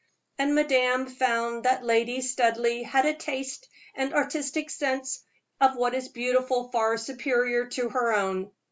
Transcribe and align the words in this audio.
And 0.39 0.55
madame 0.55 1.05
found 1.05 1.65
that 1.65 1.83
Lady 1.85 2.21
Studleigh 2.21 2.81
had 2.83 3.05
a 3.05 3.13
taste 3.13 3.69
and 3.93 4.15
artistic 4.15 4.71
sense 4.71 5.21
of 5.59 5.75
what 5.75 5.93
is 5.93 6.07
beautiful 6.09 6.69
far 6.71 6.97
superior 6.97 7.67
to 7.67 7.89
her 7.89 8.11
own. 8.11 8.49